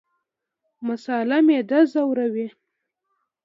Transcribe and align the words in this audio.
مساله 0.87 1.37
معده 1.47 1.79
ځوروي 1.91 2.47